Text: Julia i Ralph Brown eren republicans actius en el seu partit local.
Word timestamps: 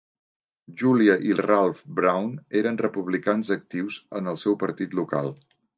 Julia 0.81 1.17
i 1.31 1.35
Ralph 1.41 1.83
Brown 2.01 2.33
eren 2.63 2.83
republicans 2.87 3.55
actius 3.61 4.03
en 4.21 4.33
el 4.35 4.45
seu 4.47 4.63
partit 4.67 5.03
local. 5.05 5.37